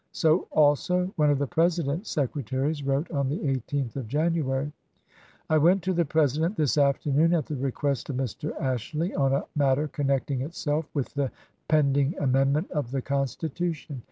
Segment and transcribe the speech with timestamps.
[0.13, 4.71] So also one of the President's secretaries wrote on the 18th of January:
[5.47, 8.59] I went to the President this afternoon at the request of Mr.
[8.59, 11.29] Ashley, on a matter connecting itself with the
[11.67, 13.99] pend ing amendment of the Constitution.